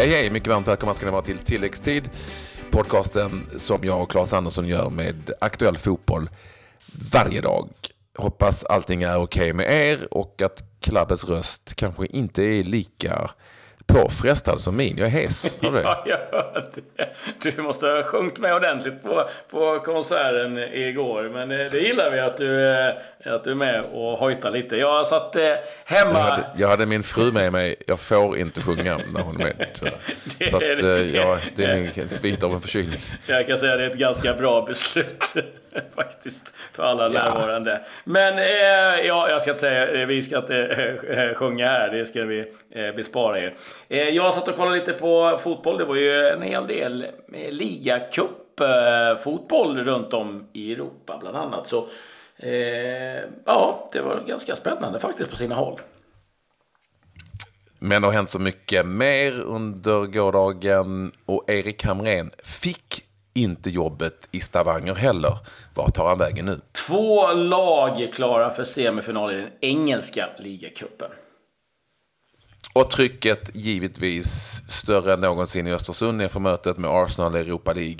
Hej 0.00 0.08
hej, 0.08 0.30
mycket 0.30 0.48
varmt 0.48 0.68
välkomna 0.68 0.94
ska 0.94 1.06
ni 1.06 1.12
vara 1.12 1.22
till 1.22 1.38
tilläggstid. 1.38 2.10
Podcasten 2.70 3.46
som 3.56 3.78
jag 3.82 4.02
och 4.02 4.10
Claes 4.10 4.32
Andersson 4.32 4.66
gör 4.66 4.90
med 4.90 5.30
aktuell 5.40 5.76
fotboll 5.76 6.28
varje 7.12 7.40
dag. 7.40 7.68
Hoppas 8.16 8.64
allting 8.64 9.02
är 9.02 9.16
okej 9.16 9.22
okay 9.22 9.52
med 9.52 9.72
er 9.72 10.14
och 10.14 10.42
att 10.42 10.62
klubbens 10.80 11.28
röst 11.28 11.74
kanske 11.74 12.06
inte 12.06 12.42
är 12.42 12.62
lika 12.62 13.30
påfrestad 13.86 14.60
som 14.60 14.76
min. 14.76 14.98
Jag 14.98 15.06
är 15.06 15.10
hes. 15.10 15.56
Du 15.60 15.66
ja, 15.66 16.04
jag 16.06 16.16
hör 16.16 16.68
det. 16.74 17.08
Du 17.42 17.62
måste 17.62 17.86
ha 17.86 18.02
sjungit 18.02 18.38
med 18.38 18.54
ordentligt 18.54 19.02
på, 19.02 19.28
på 19.50 19.80
konserten 19.80 20.58
igår. 20.58 21.28
Men 21.32 21.50
eh, 21.50 21.70
det 21.70 21.78
gillar 21.78 22.10
vi 22.10 22.20
att 22.20 22.36
du, 22.36 22.70
eh, 22.70 22.94
att 23.24 23.44
du 23.44 23.50
är 23.50 23.54
med 23.54 23.84
och 23.92 24.18
hojtar 24.18 24.50
lite. 24.50 24.76
Jag 24.76 25.06
satt 25.06 25.36
eh, 25.36 25.42
hemma... 25.84 26.18
Jag 26.18 26.24
hade, 26.24 26.46
jag 26.56 26.68
hade, 26.68 26.86
min 26.86 27.02
fru 27.02 27.32
med 27.32 27.52
mig. 27.52 27.76
Jag 27.86 28.00
får 28.00 28.38
inte 28.38 28.60
sjunga 28.60 29.00
när 29.12 29.22
hon 29.22 29.40
är 29.40 29.44
med. 29.44 29.66
Så 30.50 30.56
att, 30.56 30.62
ja, 31.14 31.38
det 31.56 31.64
är 31.64 32.00
en 32.00 32.08
svit 32.08 32.44
av 32.44 32.52
en 32.54 32.60
förkylning. 32.60 32.98
Jag 33.26 33.46
kan 33.46 33.58
säga 33.58 33.72
att 33.72 33.78
det 33.78 33.84
är 33.84 33.90
ett 33.90 33.96
ganska 33.96 34.34
bra 34.34 34.62
beslut. 34.66 35.34
faktiskt, 35.94 36.54
för 36.72 36.82
alla 36.82 37.08
närvarande. 37.08 37.80
Men 38.04 38.38
eh, 38.38 39.06
ja, 39.06 39.30
jag 39.30 39.42
ska 39.42 39.50
inte 39.50 39.60
säga, 39.60 40.06
vi 40.06 40.22
ska 40.22 40.38
inte 40.38 40.66
eh, 41.08 41.34
sjunga 41.34 41.68
här, 41.68 41.90
det 41.90 42.06
ska 42.06 42.24
vi 42.24 42.52
eh, 42.70 42.94
bespara 42.94 43.38
er. 43.38 43.54
Eh, 43.88 44.08
jag 44.08 44.34
satt 44.34 44.48
och 44.48 44.56
kollade 44.56 44.76
lite 44.76 44.92
på 44.92 45.38
fotboll, 45.42 45.78
det 45.78 45.84
var 45.84 45.94
ju 45.94 46.26
en 46.26 46.42
hel 46.42 46.66
del 46.66 47.06
eh, 47.32 47.50
ligacup 47.50 48.60
eh, 48.60 49.22
fotboll 49.22 49.78
runt 49.84 50.14
om 50.14 50.48
i 50.52 50.72
Europa 50.72 51.18
bland 51.20 51.36
annat. 51.36 51.68
Så 51.68 51.86
eh, 52.42 53.24
ja, 53.44 53.88
det 53.92 54.00
var 54.00 54.24
ganska 54.26 54.56
spännande 54.56 55.00
faktiskt 55.00 55.30
på 55.30 55.36
sina 55.36 55.54
håll. 55.54 55.80
Men 57.78 58.02
det 58.02 58.08
har 58.08 58.12
hänt 58.12 58.30
så 58.30 58.38
mycket 58.38 58.86
mer 58.86 59.32
under 59.40 60.06
gårdagen 60.06 61.12
och 61.26 61.44
Erik 61.50 61.84
Hamrén 61.84 62.30
fick 62.44 63.04
inte 63.34 63.70
jobbet 63.70 64.28
i 64.30 64.40
Stavanger 64.40 64.94
heller. 64.94 65.38
Vart 65.74 65.94
tar 65.94 66.08
han 66.08 66.18
vägen 66.18 66.46
nu? 66.46 66.60
Två 66.86 67.32
lag 67.32 68.00
är 68.00 68.06
klara 68.06 68.50
för 68.50 68.64
semifinal 68.64 69.34
i 69.34 69.36
den 69.36 69.50
engelska 69.60 70.28
ligacupen. 70.38 71.10
Och 72.72 72.90
trycket 72.90 73.50
givetvis 73.54 74.62
större 74.68 75.12
än 75.12 75.20
någonsin 75.20 75.66
i 75.66 75.72
Östersund 75.72 76.22
inför 76.22 76.40
mötet 76.40 76.78
med 76.78 76.90
Arsenal 76.90 77.36
i 77.36 77.40
Europa 77.40 77.72
League. 77.72 77.98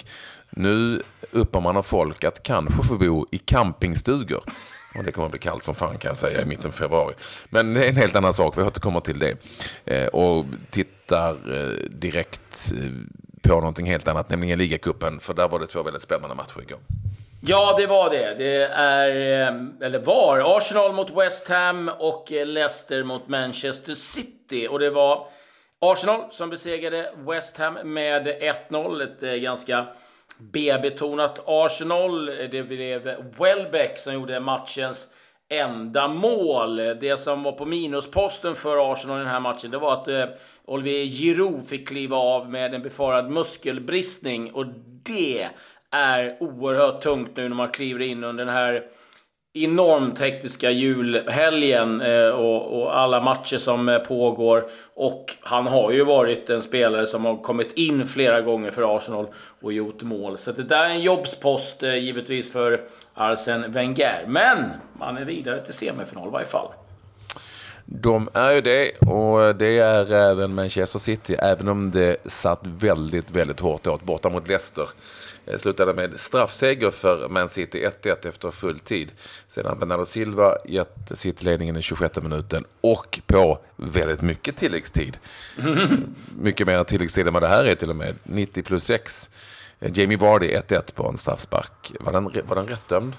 Nu 0.50 1.02
uppmanar 1.30 1.82
folk 1.82 2.24
att 2.24 2.42
kanske 2.42 2.82
få 2.82 2.94
bo 2.94 3.26
i 3.30 3.38
campingstugor. 3.38 4.42
Och 4.98 5.04
det 5.04 5.12
kommer 5.12 5.26
att 5.26 5.32
bli 5.32 5.40
kallt 5.40 5.64
som 5.64 5.74
fan 5.74 5.98
kan 5.98 6.08
jag 6.08 6.18
säga 6.18 6.42
i 6.42 6.44
mitten 6.44 6.66
av 6.66 6.70
februari. 6.70 7.14
Men 7.50 7.74
det 7.74 7.84
är 7.84 7.88
en 7.88 7.96
helt 7.96 8.16
annan 8.16 8.34
sak, 8.34 8.58
vi 8.58 8.62
återkommer 8.62 9.00
till 9.00 9.18
det. 9.18 9.36
Eh, 9.84 10.06
och 10.06 10.44
tittar 10.70 11.30
eh, 11.30 11.90
direkt 11.90 12.72
eh, 12.72 12.90
på 13.42 13.54
någonting 13.54 13.86
helt 13.86 14.08
annat, 14.08 14.30
nämligen 14.30 14.58
ligacupen. 14.58 15.20
För 15.20 15.34
där 15.34 15.48
var 15.48 15.58
det 15.58 15.66
två 15.66 15.82
väldigt 15.82 16.02
spännande 16.02 16.34
matcher 16.34 16.62
igår. 16.62 16.78
Ja, 17.42 17.76
det 17.78 17.86
var 17.86 18.10
det. 18.10 18.34
Det 18.38 18.64
är, 18.72 19.08
eh, 19.08 19.86
eller 19.86 19.98
var, 19.98 20.56
Arsenal 20.56 20.92
mot 20.92 21.10
West 21.10 21.48
Ham 21.48 21.90
och 21.98 22.32
eh, 22.32 22.46
Leicester 22.46 23.02
mot 23.02 23.28
Manchester 23.28 23.94
City. 23.94 24.68
Och 24.70 24.78
det 24.78 24.90
var 24.90 25.26
Arsenal 25.80 26.24
som 26.30 26.50
besegrade 26.50 27.12
West 27.16 27.56
Ham 27.56 27.74
med 27.74 28.26
1-0. 28.70 29.02
Ett 29.02 29.42
ganska 29.42 29.86
B-betonat 30.40 31.42
Arsenal. 31.46 32.26
Det 32.26 32.62
blev 32.62 33.14
Welbeck 33.38 33.98
som 33.98 34.14
gjorde 34.14 34.40
matchens 34.40 35.08
enda 35.48 36.08
mål. 36.08 36.76
Det 36.76 37.20
som 37.20 37.42
var 37.42 37.52
på 37.52 37.64
minusposten 37.64 38.54
för 38.54 38.92
Arsenal 38.92 39.16
i 39.16 39.22
den 39.22 39.30
här 39.30 39.40
matchen, 39.40 39.70
det 39.70 39.78
var 39.78 39.92
att 39.92 40.08
eh, 40.08 40.24
Olivier 40.64 41.06
Giroud 41.06 41.68
fick 41.68 41.88
kliva 41.88 42.16
av 42.16 42.50
med 42.50 42.74
en 42.74 42.82
befarad 42.82 43.30
muskelbristning. 43.30 44.52
Och 44.52 44.66
det 45.02 45.48
är 45.90 46.36
oerhört 46.40 47.00
tungt 47.00 47.36
nu 47.36 47.48
när 47.48 47.56
man 47.56 47.68
kliver 47.68 48.00
in 48.02 48.24
under 48.24 48.44
den 48.44 48.54
här 48.54 48.86
enormt 49.52 50.18
hektiska 50.18 50.70
julhelgen 50.70 52.00
eh, 52.00 52.28
och, 52.28 52.80
och, 52.80 52.98
alla 52.98 53.20
matcher 53.20 53.58
som 53.58 53.88
eh, 53.88 53.98
pågår. 53.98 54.68
Och 54.94 55.26
han 55.40 55.66
har 55.66 55.90
ju 55.90 56.04
varit 56.04 56.50
en 56.50 56.62
spelare 56.62 57.06
som 57.06 57.24
har 57.24 57.36
kommit 57.36 57.72
in 57.72 58.08
flera 58.08 58.40
gånger 58.40 58.70
för 58.70 58.96
Arsenal 58.96 59.26
och 59.60 59.72
gjort 59.72 60.02
mål. 60.02 60.38
Så 60.38 60.52
det 60.52 60.62
där 60.62 60.84
är 60.84 60.88
en 60.88 61.02
jobbspost 61.02 61.82
eh, 61.82 61.94
givetvis 61.94 62.52
för 62.52 62.80
Arsene 63.14 63.68
Wenger. 63.68 64.24
Men 64.26 64.70
man 64.98 65.16
är 65.16 65.24
vidare 65.24 65.64
till 65.64 65.74
semifinal 65.74 66.28
i 66.28 66.30
varje 66.30 66.46
fall. 66.46 66.68
De 67.84 68.28
är 68.34 68.52
ju 68.52 68.60
det 68.60 68.90
och 68.98 69.56
det 69.56 69.78
är 69.78 70.12
även 70.12 70.54
Manchester 70.54 70.98
City, 70.98 71.34
även 71.34 71.68
om 71.68 71.90
det 71.90 72.16
satt 72.32 72.60
väldigt, 72.62 73.30
väldigt 73.30 73.60
hårt 73.60 73.86
åt 73.86 74.02
borta 74.02 74.30
mot 74.30 74.48
Leicester. 74.48 74.84
Det 75.44 75.58
slutade 75.58 75.94
med 75.94 76.20
straffseger 76.20 76.90
för 76.90 77.28
Man 77.28 77.48
City 77.48 77.86
1-1 78.02 78.28
efter 78.28 78.50
full 78.50 78.78
tid. 78.78 79.12
Sedan 79.48 79.78
Bernardo 79.78 80.04
Silva 80.04 80.56
gett 80.64 81.10
City-ledningen 81.14 81.76
i 81.76 81.82
26 81.82 82.16
minuten 82.16 82.64
och 82.80 83.20
på 83.26 83.58
väldigt 83.76 84.22
mycket 84.22 84.56
tilläggstid. 84.56 85.18
Mycket 86.38 86.66
mer 86.66 86.84
tilläggstid 86.84 87.26
än 87.26 87.32
vad 87.32 87.42
det 87.42 87.48
här 87.48 87.64
är 87.64 87.74
till 87.74 87.90
och 87.90 87.96
med. 87.96 88.14
90 88.22 88.62
plus 88.62 88.84
6. 88.84 89.30
Jamie 89.78 90.18
Vardy 90.18 90.56
1-1 90.56 90.94
på 90.94 91.08
en 91.08 91.16
straffspark. 91.16 91.92
Var 92.00 92.12
den, 92.12 92.24
var 92.24 92.56
den 92.56 92.66
rätt 92.66 92.88
dömd? 92.88 93.12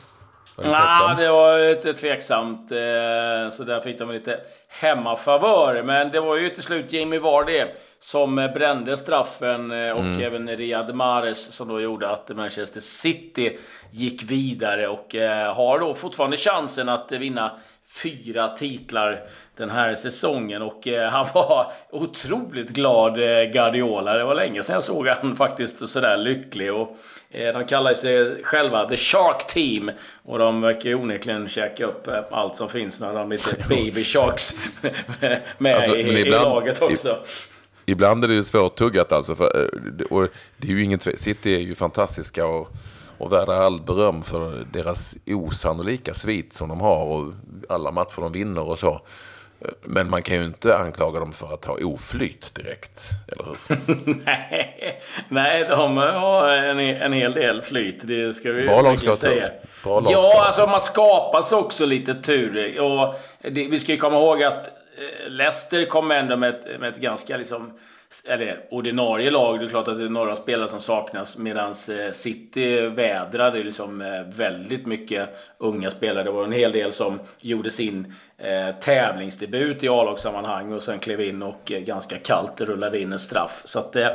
Ja, 0.56 1.16
det 1.18 1.30
var 1.30 1.70
lite 1.70 1.94
tveksamt. 1.94 2.72
Eh, 2.72 3.52
så 3.52 3.64
där 3.64 3.82
fick 3.84 4.00
de 4.00 4.12
lite 4.12 4.40
hemmafavör. 4.68 5.84
Men 5.84 6.12
det 6.12 6.20
var 6.20 6.36
ju 6.36 6.50
till 6.50 6.64
slut 6.64 6.94
Jamie 6.94 7.20
Vardy 7.20 7.66
som 8.04 8.36
brände 8.36 8.98
straffen 8.98 9.72
eh, 9.72 9.92
och 9.92 10.04
mm. 10.04 10.22
även 10.22 10.58
Riyad 10.58 10.96
Mahrez 10.96 11.54
som 11.54 11.68
då 11.68 11.82
gjorde 11.82 12.10
att 12.10 12.30
Manchester 12.30 12.82
City 12.82 13.58
gick 13.92 14.24
vidare 14.24 14.88
och 14.88 15.16
eh, 15.16 15.54
har 15.56 15.80
då 15.80 15.94
fortfarande 15.94 16.38
chansen 16.38 16.90
att 16.90 17.12
vinna 17.12 17.52
fyra 18.04 18.48
titlar 18.48 19.24
den 19.56 19.70
här 19.70 19.96
säsongen 19.96 20.62
och 20.62 20.88
han 21.12 21.28
var 21.34 21.72
otroligt 21.90 22.70
glad 22.70 23.16
Guardiola. 23.54 24.14
Det 24.14 24.24
var 24.24 24.36
länge 24.36 24.64
sedan 24.64 24.74
jag 24.74 24.84
såg 24.84 25.08
han 25.08 25.36
faktiskt 25.36 25.90
sådär 25.90 26.18
lycklig 26.18 26.74
och 26.74 26.98
Eh, 27.34 27.54
de 27.54 27.66
kallar 27.66 27.94
sig 27.94 28.44
själva 28.44 28.90
The 28.90 28.98
Shark 28.98 29.48
Team. 29.48 29.92
Och 30.26 30.40
de 30.40 30.62
verkar 30.62 30.96
onekligen 30.96 31.50
käka 31.50 31.86
upp 31.86 32.08
eh, 32.08 32.24
allt 32.32 32.58
som 32.58 32.70
finns 32.70 33.00
när 33.00 33.14
de 33.14 33.30
lite 33.30 33.56
Baby 33.70 34.04
Sharks 34.04 34.54
med 35.58 35.76
alltså, 35.76 35.96
i, 35.96 36.00
ibland, 36.00 36.28
i, 36.28 36.30
laget 36.30 36.82
också. 36.82 37.18
Ibland 37.92 38.24
är 38.24 38.28
det 38.28 38.34
ju 38.34 38.44
svårtuggat 38.44 39.12
alltså. 39.12 39.36
För, 39.36 39.62
eh, 39.62 40.06
och 40.06 40.28
det 40.58 40.68
är 40.68 40.72
ju 40.72 40.84
inget, 40.84 41.20
City 41.20 41.56
är 41.56 41.60
ju 41.60 41.76
fantastiska 41.76 42.46
och, 42.46 42.68
och 43.18 43.34
värda 43.34 43.54
all 43.54 43.82
beröm 43.82 44.24
för 44.24 44.66
deras 44.74 45.16
osannolika 45.26 46.14
svit 46.14 46.54
som 46.54 46.70
de 46.70 46.82
har 46.82 47.06
och 47.06 47.34
alla 47.70 47.92
matcher 47.92 48.22
de 48.22 48.32
vinner 48.32 48.62
och 48.70 48.80
så. 48.80 49.02
Men 49.84 50.10
man 50.10 50.22
kan 50.22 50.36
ju 50.36 50.44
inte 50.44 50.78
anklaga 50.78 51.20
dem 51.20 51.34
för 51.34 51.54
att 51.54 51.66
ha 51.66 51.78
oflyt 51.84 52.56
direkt, 52.56 53.10
eller 53.28 53.46
hur? 53.46 54.16
nej, 54.26 55.02
nej, 55.30 55.66
de 55.70 55.98
har 55.98 56.50
en, 56.50 56.80
en 56.80 57.14
hel 57.14 57.34
del 57.34 57.62
flyt. 57.62 58.00
Det 58.02 58.34
ska 58.34 58.52
vi 58.52 58.68
Bra 58.68 58.98
ska 58.98 59.16
säga. 59.16 59.50
Bra 59.84 60.04
ja, 60.10 60.44
alltså 60.46 60.68
man 60.68 60.82
skapas 60.82 61.52
också 61.52 61.86
lite 61.86 62.14
tur. 62.14 62.80
Och 62.80 63.16
det, 63.42 63.68
vi 63.68 63.80
ska 63.80 63.92
ju 63.92 63.98
komma 63.98 64.18
ihåg 64.18 64.44
att 64.44 64.68
eh, 64.68 64.74
Leicester 65.28 65.86
kom 65.86 66.12
ändå 66.12 66.38
med 66.38 66.50
ett, 66.50 66.80
med 66.80 66.90
ett 66.94 67.02
ganska 67.02 67.38
liksom 67.38 67.74
eller 68.26 68.66
ordinarie 68.70 69.30
lag, 69.30 69.60
det 69.60 69.66
är 69.66 69.70
klart 69.70 69.88
att 69.88 69.98
det 69.98 70.04
är 70.04 70.10
några 70.10 70.36
spelare 70.36 70.70
som 70.70 70.80
saknas. 70.80 71.38
Medan 71.38 71.70
eh, 71.70 72.12
City 72.12 72.82
vädrade 72.82 73.64
liksom 73.64 74.02
eh, 74.02 74.22
väldigt 74.36 74.86
mycket 74.86 75.30
unga 75.58 75.90
spelare. 75.90 76.24
Det 76.24 76.32
var 76.32 76.44
en 76.44 76.52
hel 76.52 76.72
del 76.72 76.92
som 76.92 77.20
gjorde 77.40 77.72
sin 77.72 78.14
eh, 78.38 78.76
tävlingsdebut 78.76 79.84
i 79.84 79.90
A-lagssammanhang 79.90 80.74
och 80.74 80.84
sen 80.84 81.00
klev 81.00 81.22
in 81.22 81.44
och 81.44 81.72
eh, 81.72 81.80
ganska 81.80 82.18
kallt 82.18 82.62
rullade 82.62 83.00
in 83.00 83.14
en 83.14 83.20
straff. 83.20 83.62
Så 83.66 83.80
att, 83.80 83.96
eh, 83.96 84.08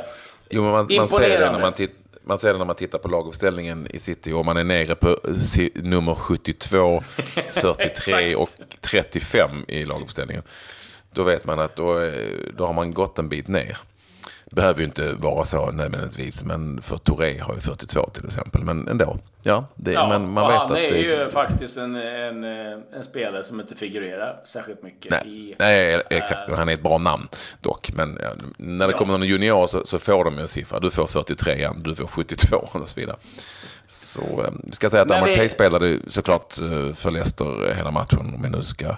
jo, 0.49 0.63
man, 0.63 0.87
man 0.97 1.07
ser 1.07 1.39
det 1.39 1.51
när 1.51 1.59
man 1.59 1.73
tittar 1.73 2.06
man 2.27 2.37
ser 2.37 2.53
det 2.53 2.57
när 2.57 2.65
man 2.65 2.75
tittar 2.75 2.99
på 2.99 3.07
laguppställningen 3.07 3.87
i 3.89 3.99
City 3.99 4.31
och 4.31 4.45
man 4.45 4.57
är 4.57 4.63
nere 4.63 4.95
på 4.95 5.19
nummer 5.75 6.15
72, 6.15 7.03
43 7.51 8.35
och 8.35 8.49
35 8.81 9.65
i 9.67 9.83
laguppställningen. 9.83 10.43
Då 11.13 11.23
vet 11.23 11.45
man 11.45 11.59
att 11.59 11.75
då, 11.75 12.11
då 12.57 12.65
har 12.65 12.73
man 12.73 12.93
gått 12.93 13.19
en 13.19 13.29
bit 13.29 13.47
ner. 13.47 13.77
Behöver 14.51 14.79
ju 14.79 14.85
inte 14.85 15.13
vara 15.13 15.45
så 15.45 15.71
nödvändigtvis, 15.71 16.43
men 16.43 16.81
för 16.81 16.97
Touré 16.97 17.39
har 17.39 17.53
ju 17.53 17.59
42 17.59 18.09
till 18.09 18.25
exempel. 18.25 18.63
Men 18.63 18.87
ändå. 18.87 19.17
Ja, 19.43 19.65
det, 19.75 19.91
ja 19.91 20.09
men 20.09 20.31
man 20.31 20.47
vet 20.47 20.57
han 20.57 20.71
att 20.71 20.77
är 20.77 20.91
det, 20.91 20.99
ju 20.99 21.29
faktiskt 21.29 21.77
en, 21.77 21.95
en, 21.95 22.43
en, 22.43 23.03
spelare 23.03 23.43
som 23.43 23.59
inte 23.59 23.75
figurerar 23.75 24.39
särskilt 24.45 24.83
mycket. 24.83 25.11
Nej, 25.11 25.49
i, 25.49 25.55
nej 25.59 26.01
exakt. 26.09 26.49
Äh, 26.49 26.55
han 26.55 26.69
är 26.69 26.73
ett 26.73 26.83
bra 26.83 26.97
namn 26.97 27.27
dock. 27.61 27.91
Men 27.93 28.19
ja, 28.21 28.29
när 28.57 28.87
det 28.87 28.91
ja. 28.91 28.97
kommer 28.97 29.17
någon 29.17 29.27
junior 29.27 29.67
så, 29.67 29.85
så, 29.85 29.99
får 29.99 30.23
de 30.23 30.37
en 30.37 30.47
siffra. 30.47 30.79
Du 30.79 30.89
får 30.89 31.07
43 31.07 31.53
igen, 31.53 31.81
du 31.83 31.95
får 31.95 32.07
72 32.07 32.57
och 32.71 32.89
så 32.89 32.99
vidare. 32.99 33.17
Så 33.87 34.21
eh, 34.21 34.51
vi 34.63 34.75
ska 34.75 34.89
säga 34.89 35.03
att 35.03 35.11
Amartey 35.11 35.41
vi... 35.41 35.49
spelade 35.49 35.99
såklart 36.07 36.61
eh, 36.61 36.93
för 36.93 37.11
Leicester 37.11 37.73
hela 37.77 37.91
matchen. 37.91 38.19
Om 38.35 38.41
vi 38.41 38.49
nu 38.49 38.61
ska 38.61 38.95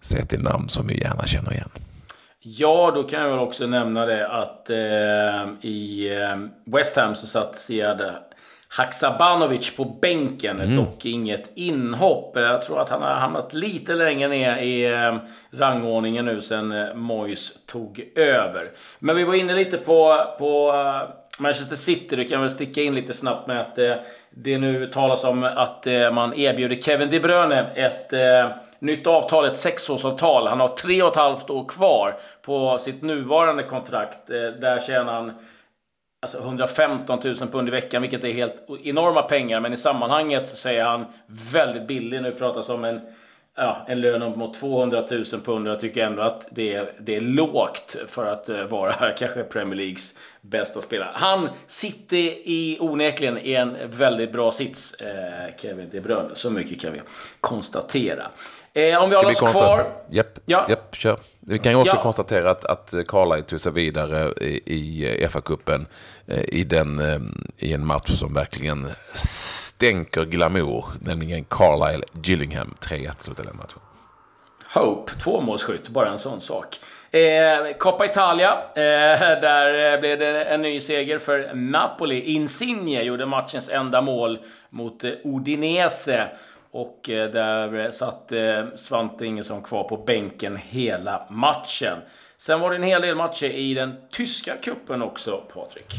se 0.00 0.24
till 0.24 0.42
namn 0.42 0.68
som 0.68 0.86
vi 0.86 1.00
gärna 1.00 1.26
känner 1.26 1.52
igen. 1.52 1.70
Ja, 2.46 2.92
då 2.94 3.02
kan 3.02 3.22
jag 3.22 3.30
väl 3.30 3.38
också 3.38 3.66
nämna 3.66 4.06
det 4.06 4.28
att 4.28 4.70
eh, 4.70 5.68
i 5.70 6.08
eh, 6.20 6.38
West 6.64 6.96
Ham 6.96 7.14
så 7.14 7.26
satt 7.26 7.60
Sead 7.60 8.14
Haksabanovic 8.68 9.76
på 9.76 9.84
bänken, 9.84 10.60
mm. 10.60 10.76
dock 10.76 11.06
inget 11.06 11.52
inhopp. 11.54 12.36
Jag 12.36 12.62
tror 12.62 12.80
att 12.80 12.88
han 12.88 13.02
har 13.02 13.14
hamnat 13.14 13.54
lite 13.54 13.94
längre 13.94 14.28
ner 14.28 14.56
i 14.56 14.84
eh, 14.84 15.16
rangordningen 15.50 16.24
nu 16.24 16.40
sen 16.40 16.72
eh, 16.72 16.94
Moyes 16.94 17.66
tog 17.66 18.08
över. 18.16 18.70
Men 18.98 19.16
vi 19.16 19.24
var 19.24 19.34
inne 19.34 19.54
lite 19.54 19.76
på, 19.76 20.24
på 20.38 20.72
eh, 20.72 21.42
Manchester 21.42 21.76
City, 21.76 22.16
du 22.16 22.24
kan 22.24 22.40
väl 22.40 22.50
sticka 22.50 22.82
in 22.82 22.94
lite 22.94 23.12
snabbt 23.12 23.46
med 23.46 23.60
att 23.60 23.78
eh, 23.78 23.94
det 24.30 24.58
nu 24.58 24.86
talas 24.86 25.24
om 25.24 25.44
att 25.44 25.86
man 26.12 26.34
erbjuder 26.34 26.76
Kevin 26.76 27.10
De 27.10 27.20
Bruyne 27.20 27.66
ett 27.74 28.12
nytt 28.78 29.06
avtal, 29.06 29.44
ett 29.44 29.58
sexårsavtal. 29.58 30.46
Han 30.46 30.60
har 30.60 30.68
tre 30.68 31.02
och 31.02 31.10
ett 31.10 31.16
halvt 31.16 31.50
år 31.50 31.68
kvar 31.68 32.16
på 32.42 32.78
sitt 32.78 33.02
nuvarande 33.02 33.62
kontrakt. 33.62 34.30
Eh, 34.30 34.36
där 34.36 34.80
tjänar 34.80 35.12
han 35.12 35.32
alltså 36.22 36.38
115 36.38 37.20
000 37.24 37.36
pund 37.36 37.68
i 37.68 37.70
veckan, 37.70 38.02
vilket 38.02 38.24
är 38.24 38.32
helt 38.32 38.70
enorma 38.84 39.22
pengar. 39.22 39.60
Men 39.60 39.72
i 39.72 39.76
sammanhanget 39.76 40.48
så 40.48 40.68
är 40.68 40.84
han 40.84 41.06
väldigt 41.26 41.86
billig. 41.86 42.22
Nu 42.22 42.32
pratas 42.32 42.68
om 42.68 42.84
en 42.84 43.00
ja, 43.56 43.84
en 43.88 44.00
lön 44.00 44.38
mot 44.38 44.54
200 44.54 45.04
000 45.10 45.24
pund. 45.44 45.68
Jag 45.68 45.80
tycker 45.80 46.06
ändå 46.06 46.22
att 46.22 46.48
det 46.50 46.74
är, 46.74 46.90
det 46.98 47.16
är 47.16 47.20
lågt 47.20 47.96
för 48.08 48.26
att 48.26 48.48
uh, 48.48 48.64
vara 48.64 49.10
kanske 49.18 49.42
Premier 49.42 49.76
Leagues 49.76 50.18
bästa 50.40 50.80
spelare. 50.80 51.10
Han 51.14 51.48
sitter 51.66 52.16
i 52.48 52.78
onekligen 52.80 53.38
i 53.38 53.54
en 53.54 53.76
väldigt 53.90 54.32
bra 54.32 54.52
sits, 54.52 54.96
uh, 55.02 55.56
Kevin 55.56 55.88
De 55.92 56.00
Bruyne. 56.00 56.30
Så 56.34 56.50
mycket 56.50 56.80
kan 56.80 56.92
vi 56.92 57.00
konstatera. 57.40 58.26
Eh, 58.76 59.02
om 59.02 59.10
vi 59.10 59.16
håller 59.16 59.30
oss 59.30 59.52
kvar. 59.52 59.92
Japp, 60.10 60.38
ja. 60.46 60.66
japp, 60.68 60.96
kör. 60.96 61.18
Vi 61.40 61.58
kan 61.58 61.72
ju 61.72 61.78
också 61.78 61.96
ja. 61.96 62.02
konstatera 62.02 62.50
att, 62.50 62.64
att 62.64 62.94
Carlisle 63.08 63.42
tog 63.42 63.60
sig 63.60 63.72
vidare 63.72 64.32
i, 64.40 64.74
i 64.74 65.26
FA-cupen 65.26 65.86
eh, 66.26 66.40
i, 66.40 66.66
eh, 66.72 66.84
i 67.58 67.72
en 67.72 67.86
match 67.86 68.10
som 68.10 68.34
verkligen 68.34 68.86
stänker 69.74 70.24
glamour, 70.24 70.84
nämligen 71.00 71.44
Carlisle 71.44 72.04
Gillingham 72.22 72.74
3-1 72.80 73.10
slutade 73.18 73.48
den 73.48 73.56
matchen. 73.56 73.78
Hope, 74.74 75.12
tvåmålsskytt, 75.12 75.88
bara 75.88 76.08
en 76.08 76.18
sån 76.18 76.40
sak. 76.40 76.80
Eh, 77.10 77.76
Coppa 77.78 78.04
Italia, 78.04 78.52
eh, 78.74 79.40
där 79.40 79.94
eh, 79.94 80.00
blev 80.00 80.18
det 80.18 80.44
en 80.44 80.62
ny 80.62 80.80
seger 80.80 81.18
för 81.18 81.54
Napoli. 81.54 82.20
Insigne 82.20 83.02
gjorde 83.02 83.26
matchens 83.26 83.70
enda 83.70 84.00
mål 84.00 84.38
mot 84.70 85.04
eh, 85.04 85.10
Udinese. 85.24 86.28
Och 86.70 87.10
eh, 87.10 87.30
där 87.30 87.84
eh, 87.84 87.90
satt 87.90 88.32
eh, 88.32 88.64
Svante 88.74 89.26
Ingesson 89.26 89.62
kvar 89.62 89.84
på 89.84 89.96
bänken 89.96 90.56
hela 90.56 91.26
matchen. 91.30 91.98
Sen 92.38 92.60
var 92.60 92.70
det 92.70 92.76
en 92.76 92.82
hel 92.82 93.02
del 93.02 93.16
matcher 93.16 93.50
i 93.50 93.74
den 93.74 93.94
tyska 94.10 94.56
kuppen 94.62 95.02
också, 95.02 95.42
Patrik. 95.54 95.94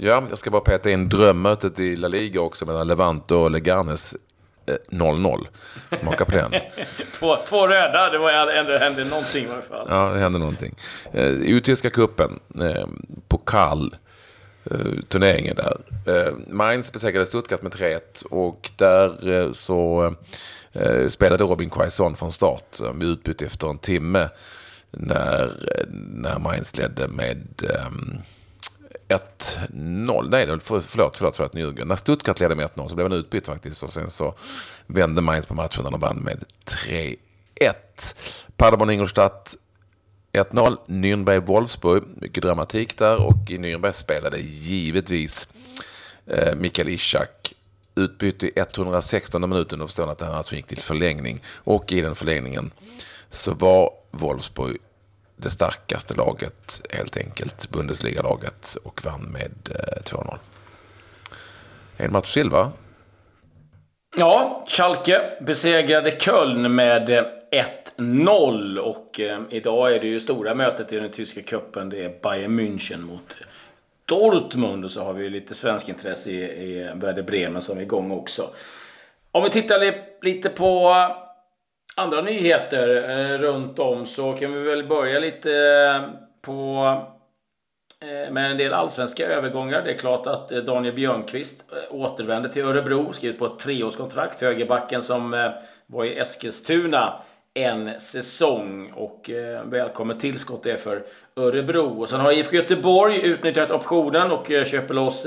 Ja, 0.00 0.26
jag 0.28 0.38
ska 0.38 0.50
bara 0.50 0.60
peta 0.60 0.90
in 0.90 1.08
drömmötet 1.08 1.80
i 1.80 1.96
La 1.96 2.08
Liga 2.08 2.40
också 2.40 2.66
mellan 2.66 2.88
Levante 2.88 3.34
och 3.34 3.50
Leganes 3.50 4.16
0-0. 4.90 5.46
Eh, 5.90 5.98
Smaka 5.98 6.24
på 6.24 6.32
den. 6.32 6.54
två, 7.12 7.36
två 7.48 7.66
röda, 7.66 8.10
det 8.10 8.18
var 8.18 8.30
ändå 8.30 8.72
hände 8.72 9.04
någonting 9.04 9.44
i 9.44 9.50
alla 9.50 9.62
fall. 9.62 9.86
Ja, 9.90 10.12
det 10.12 10.18
hände 10.18 10.38
någonting. 10.38 10.74
I 11.42 11.60
tyska 11.60 11.90
kuppen, 11.90 12.40
pokal 13.28 13.94
Eh, 14.70 15.00
turneringen 15.08 15.56
där. 15.56 15.76
Eh, 16.06 16.32
Mainz 16.46 16.92
besegrade 16.92 17.26
Stuttgart 17.26 17.62
med 17.62 17.72
3-1 17.72 18.26
och 18.30 18.70
där 18.76 19.28
eh, 19.28 19.52
så 19.52 20.14
spelade 21.08 21.44
Robin 21.44 21.70
Quaison 21.70 22.16
från 22.16 22.32
start 22.32 22.80
med 22.94 23.08
utbyte 23.08 23.46
efter 23.46 23.68
en 23.68 23.78
timme 23.78 24.28
när, 24.90 25.52
när 26.12 26.38
Mainz 26.38 26.76
ledde 26.76 27.08
med 27.08 27.62
1-0. 29.08 30.28
Nej, 30.30 30.46
förlåt, 30.46 30.84
förlåt, 30.84 31.16
förlåt, 31.16 31.36
förlåt, 31.36 31.54
Djurgården. 31.54 31.88
När 31.88 31.96
Stuttgart 31.96 32.40
ledde 32.40 32.54
med 32.54 32.70
1-0 32.70 32.88
så 32.88 32.94
blev 32.94 33.10
han 33.10 33.18
utbytt 33.18 33.46
faktiskt 33.46 33.82
och 33.82 33.92
sen 33.92 34.10
så 34.10 34.34
vände 34.86 35.20
Mainz 35.22 35.46
på 35.46 35.54
matchen 35.54 35.86
och 35.86 35.90
de 35.90 36.00
vann 36.00 36.16
med 36.16 36.44
3-1. 36.64 37.14
Paderborn-Ingolstadt 38.56 39.56
1-0, 40.32 40.76
Nürnberg-Wolfsburg. 40.86 42.04
Mycket 42.20 42.42
dramatik 42.42 42.98
där 42.98 43.20
och 43.20 43.50
i 43.50 43.58
Nürnberg 43.58 43.92
spelade 43.92 44.38
givetvis 44.38 45.48
eh, 46.26 46.54
Mikael 46.54 46.88
Ishak 46.88 47.54
utbytt 47.94 48.42
i 48.42 48.52
116 48.56 49.50
minuten 49.50 49.80
och 49.80 49.88
förstår 49.88 50.10
att 50.10 50.18
den 50.18 50.28
här 50.28 50.36
matchen 50.36 50.56
gick 50.56 50.66
till 50.66 50.78
förlängning. 50.78 51.40
Och 51.46 51.92
i 51.92 52.00
den 52.00 52.14
förlängningen 52.14 52.70
så 53.30 53.54
var 53.54 53.90
Wolfsburg 54.10 54.78
det 55.38 55.50
starkaste 55.50 56.14
laget, 56.14 56.82
helt 56.90 57.16
enkelt, 57.16 57.70
Bundesliga-laget 57.70 58.76
och 58.84 59.04
vann 59.04 59.22
med 59.22 59.52
2-0. 60.04 60.38
En 61.96 62.12
match 62.12 62.34
till 62.34 62.50
va? 62.50 62.72
Ja, 64.16 64.64
Schalke 64.68 65.38
besegrade 65.40 66.10
Köln 66.10 66.74
med 66.74 67.10
eh, 67.10 67.24
1-0 67.96 68.78
och 68.78 69.20
eh, 69.20 69.40
idag 69.50 69.94
är 69.94 70.00
det 70.00 70.06
ju 70.06 70.20
stora 70.20 70.54
mötet 70.54 70.92
i 70.92 71.00
den 71.00 71.10
tyska 71.10 71.42
cupen. 71.42 71.88
Det 71.88 72.04
är 72.04 72.20
Bayern 72.22 72.60
München 72.60 73.00
mot 73.00 73.36
Dortmund 74.04 74.84
och 74.84 74.90
så 74.90 75.04
har 75.04 75.12
vi 75.12 75.30
lite 75.30 75.54
svensk 75.54 75.88
intresse 75.88 76.30
i, 76.30 76.42
i 76.42 76.90
Werder 76.94 77.22
Bremen 77.22 77.62
som 77.62 77.78
är 77.78 77.82
igång 77.82 78.12
också. 78.12 78.50
Om 79.32 79.44
vi 79.44 79.50
tittar 79.50 79.78
li 79.78 79.92
lite 80.22 80.48
på 80.48 80.94
andra 81.98 82.20
nyheter 82.20 83.10
eh, 83.10 83.38
runt 83.38 83.78
om 83.78 84.06
så 84.06 84.32
kan 84.32 84.52
vi 84.52 84.60
väl 84.60 84.86
börja 84.86 85.18
lite 85.18 85.52
eh, 85.52 86.02
på 86.42 86.84
Eh, 88.00 88.32
med 88.32 88.50
en 88.50 88.56
del 88.56 88.72
allsvenska 88.72 89.26
övergångar. 89.26 89.82
Det 89.82 89.90
är 89.90 89.98
klart 89.98 90.26
att 90.26 90.52
eh, 90.52 90.58
Daniel 90.58 90.94
Björnqvist 90.94 91.64
eh, 91.72 91.94
återvänder 91.94 92.48
till 92.48 92.64
Örebro, 92.64 93.12
skrivit 93.12 93.38
på 93.38 93.46
ett 93.46 93.58
treårskontrakt. 93.58 94.40
Högerbacken 94.40 95.02
som 95.02 95.34
eh, 95.34 95.50
var 95.86 96.04
i 96.04 96.18
Eskilstuna 96.18 97.12
en 97.54 98.00
säsong 98.00 98.92
och 98.92 99.30
välkommet 99.64 100.20
tillskott 100.20 100.62
det 100.62 100.78
för 100.78 101.02
Örebro. 101.36 102.00
Och 102.00 102.08
sen 102.08 102.20
har 102.20 102.32
IFK 102.32 102.56
Göteborg 102.56 103.20
utnyttjat 103.22 103.70
optionen 103.70 104.30
och 104.30 104.46
köper 104.66 104.94
loss 104.94 105.26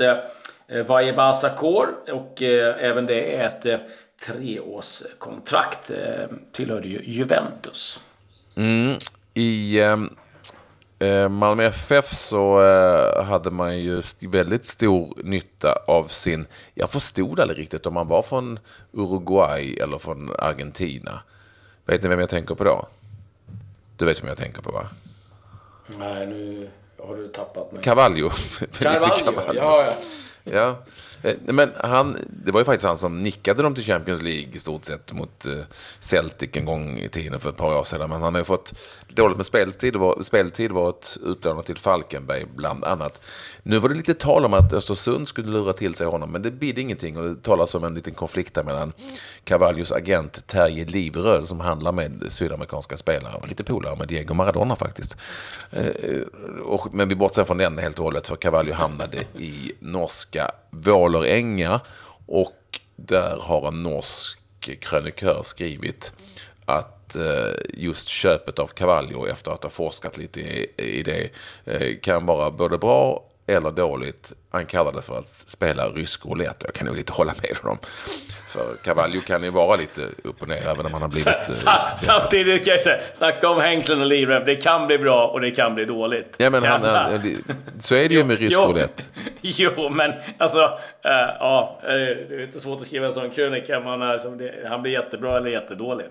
Vaje 0.86 1.12
Basakor. 1.12 1.88
och 2.12 2.42
även 2.42 3.06
det 3.06 3.36
är 3.36 3.46
ett 3.46 3.80
treårskontrakt. 4.26 5.90
Tillhörde 6.52 6.88
ju 6.88 7.02
Juventus. 7.04 8.00
Mm. 8.54 8.96
I 9.34 9.80
eh, 10.98 11.28
Malmö 11.28 11.64
FF 11.64 12.12
så 12.12 12.62
eh, 12.62 13.24
hade 13.24 13.50
man 13.50 13.78
ju 13.78 14.02
väldigt 14.20 14.66
stor 14.66 15.14
nytta 15.24 15.78
av 15.86 16.04
sin... 16.04 16.46
Jag 16.74 16.90
förstod 16.90 17.40
aldrig 17.40 17.58
riktigt 17.58 17.86
om 17.86 17.94
man 17.94 18.08
var 18.08 18.22
från 18.22 18.58
Uruguay 18.92 19.74
eller 19.74 19.98
från 19.98 20.30
Argentina. 20.38 21.22
Vet 21.86 22.02
ni 22.02 22.08
vem 22.08 22.20
jag 22.20 22.30
tänker 22.30 22.54
på 22.54 22.64
då? 22.64 22.86
Du 23.96 24.04
vet 24.04 24.22
vem 24.22 24.28
jag 24.28 24.38
tänker 24.38 24.62
på 24.62 24.72
va? 24.72 24.86
Nej, 25.86 26.26
nu 26.26 26.70
har 26.98 27.16
du 27.16 27.28
tappat 27.28 27.72
mig. 27.72 27.82
Cavallo. 27.82 28.30
Cavallo, 28.72 29.16
Cavallo. 29.16 29.58
ja. 29.58 29.84
ja. 29.84 29.94
Ja, 30.44 30.68
eh, 30.68 30.74
Eh, 31.22 31.34
men 31.44 31.70
han, 31.76 32.16
det 32.28 32.52
var 32.52 32.60
ju 32.60 32.64
faktiskt 32.64 32.86
han 32.86 32.96
som 32.96 33.18
nickade 33.18 33.62
dem 33.62 33.74
till 33.74 33.84
Champions 33.84 34.22
League 34.22 34.48
i 34.52 34.58
stort 34.58 34.84
sett 34.84 35.12
mot 35.12 35.46
eh, 35.46 35.52
Celtic 36.00 36.50
en 36.52 36.64
gång 36.64 36.98
i 36.98 37.08
tiden 37.08 37.40
för 37.40 37.50
ett 37.50 37.56
par 37.56 37.78
år 37.78 37.84
sedan. 37.84 38.10
Men 38.10 38.22
han 38.22 38.34
har 38.34 38.40
ju 38.40 38.44
fått 38.44 38.74
dåligt 39.08 39.36
med 39.36 39.46
speltid, 39.46 39.96
var, 39.96 40.22
speltid 40.22 40.72
varit 40.72 41.16
utlånad 41.22 41.64
till 41.64 41.78
Falkenberg 41.78 42.46
bland 42.54 42.84
annat. 42.84 43.22
Nu 43.62 43.78
var 43.78 43.88
det 43.88 43.94
lite 43.94 44.14
tal 44.14 44.44
om 44.44 44.54
att 44.54 44.72
Östersund 44.72 45.28
skulle 45.28 45.52
lura 45.52 45.72
till 45.72 45.94
sig 45.94 46.06
honom, 46.06 46.32
men 46.32 46.42
det 46.42 46.50
bidde 46.50 46.80
ingenting 46.80 47.16
och 47.16 47.24
det 47.24 47.42
talas 47.42 47.74
om 47.74 47.84
en 47.84 47.94
liten 47.94 48.14
konflikt 48.14 48.54
där 48.54 48.64
mellan 48.64 48.92
Cavallios 49.44 49.92
agent 49.92 50.46
Terje 50.46 50.84
Livröd 50.84 51.48
som 51.48 51.60
handlar 51.60 51.92
med 51.92 52.26
sydamerikanska 52.28 52.96
spelare 52.96 53.34
och 53.34 53.48
lite 53.48 53.64
polare 53.64 53.96
med 53.96 54.08
Diego 54.08 54.34
Maradona 54.34 54.76
faktiskt. 54.76 55.16
Eh, 55.70 55.86
men 56.92 57.08
vi 57.08 57.14
bortser 57.14 57.44
från 57.44 57.58
den 57.58 57.78
helt 57.78 57.98
och 57.98 58.04
hållet 58.04 58.28
för 58.28 58.36
Cavallio 58.36 58.74
hamnade 58.74 59.24
i 59.38 59.72
norska 59.80 60.50
Våleränga 61.12 61.80
och 62.26 62.80
där 62.96 63.36
har 63.40 63.68
en 63.68 63.82
norsk 63.82 64.38
krönikör 64.80 65.40
skrivit 65.42 66.12
att 66.64 67.16
eh, 67.16 67.52
just 67.74 68.08
köpet 68.08 68.58
av 68.58 68.66
Cavallo 68.66 69.26
efter 69.26 69.50
att 69.50 69.62
ha 69.62 69.70
forskat 69.70 70.18
lite 70.18 70.40
i 70.76 71.02
det 71.02 71.30
eh, 71.64 71.98
kan 72.02 72.26
vara 72.26 72.50
både 72.50 72.78
bra 72.78 73.24
eller 73.46 73.70
dåligt. 73.70 74.32
Han 74.50 74.66
kallar 74.66 74.92
det 74.92 75.02
för 75.02 75.18
att 75.18 75.34
spela 75.34 75.88
rysk 75.88 76.26
roulette. 76.26 76.66
Jag 76.66 76.74
kan 76.74 76.86
nog 76.86 76.96
lite 76.96 77.12
hålla 77.12 77.34
med 77.42 77.56
honom. 77.56 77.78
För 78.48 78.76
Cavallo 78.84 79.20
kan 79.20 79.44
ju 79.44 79.50
vara 79.50 79.76
lite 79.76 80.02
upp 80.24 80.42
och 80.42 80.48
ner 80.48 80.68
även 80.68 80.86
om 80.86 80.92
han 80.92 81.02
har 81.02 81.08
blivit... 81.08 81.26
Eh, 81.26 81.94
samtidigt 81.96 82.64
kan 82.64 82.74
jag 82.74 82.82
säga, 82.82 83.00
snacka 83.14 83.48
om 83.48 83.60
hängslen 83.60 84.00
och 84.00 84.06
livrem. 84.06 84.44
Det 84.46 84.56
kan 84.56 84.86
bli 84.86 84.98
bra 84.98 85.26
och 85.26 85.40
det 85.40 85.50
kan 85.50 85.74
bli 85.74 85.84
dåligt. 85.84 86.36
Ja, 86.38 86.50
men 86.50 86.64
han, 86.64 86.84
han, 86.84 87.42
så 87.78 87.94
är 87.94 88.08
det 88.08 88.14
ju 88.14 88.24
med 88.24 88.38
rysk 88.38 88.56
jo, 88.56 88.60
roulette. 88.60 89.02
Jo, 89.40 89.88
men 89.88 90.12
alltså... 90.38 90.62
Äh, 91.04 91.10
ja, 91.40 91.80
det 91.82 92.34
är 92.34 92.42
inte 92.42 92.60
svårt 92.60 92.80
att 92.80 92.86
skriva 92.86 93.06
en 93.06 93.12
sån 93.12 93.30
krönika. 93.30 93.80
Man 93.80 94.02
är, 94.02 94.38
det, 94.38 94.68
han 94.68 94.82
blir 94.82 94.92
jättebra 94.92 95.36
eller 95.36 95.50
jättedålig. 95.50 96.06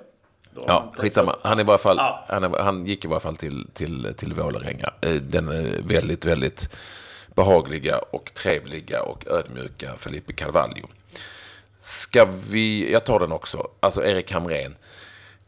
Ja, 0.67 0.91
skitsamma. 0.97 1.35
Han, 1.43 1.59
är 1.59 1.75
i 1.75 1.77
fall, 1.77 1.97
ja. 1.97 2.25
han, 2.27 2.43
är, 2.43 2.63
han 2.63 2.85
gick 2.85 3.05
i 3.05 3.07
varje 3.07 3.19
fall 3.19 3.35
till, 3.35 3.67
till, 3.73 4.13
till 4.17 4.33
Vålerenga. 4.33 4.89
Eh, 5.01 5.13
den 5.13 5.47
väldigt, 5.88 6.25
väldigt 6.25 6.75
behagliga 7.41 7.98
och 7.98 8.33
trevliga 8.33 9.03
och 9.03 9.27
ödmjuka 9.27 9.95
Felipe 9.98 10.33
Carvalho. 10.33 10.88
Ska 11.79 12.27
vi, 12.50 12.91
jag 12.91 13.05
tar 13.05 13.19
den 13.19 13.31
också, 13.31 13.67
alltså 13.79 14.05
Erik 14.05 14.31
Hamrén. 14.31 14.75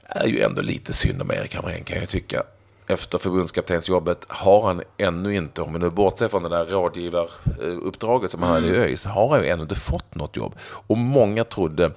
är 0.04 0.28
ju 0.28 0.42
ändå 0.42 0.62
lite 0.62 0.94
synd 0.94 1.22
om 1.22 1.32
Erik 1.32 1.56
Hamrén 1.56 1.84
kan 1.84 2.00
jag 2.00 2.10
tycka 2.10 2.44
efter 2.88 3.18
förbundskaptensjobbet 3.18 4.26
har 4.28 4.62
han 4.68 4.82
ännu 4.98 5.36
inte, 5.36 5.62
om 5.62 5.74
vi 5.74 5.80
nu 5.80 5.90
bortser 5.90 6.28
från 6.28 6.44
det 6.44 6.50
där 6.50 6.66
rådgivaruppdraget 6.66 8.32
som 8.32 8.44
han 8.44 8.54
hade 8.54 8.68
i 8.68 8.70
mm. 8.70 8.82
ÖIS, 8.82 9.06
har 9.06 9.30
han 9.30 9.44
ju 9.44 9.50
ännu 9.50 9.62
inte 9.62 9.76
fått 9.76 10.16
något 10.16 10.38
jobb. 10.38 10.56
Och 10.62 10.98
många 10.98 11.44
trodde 11.44 11.92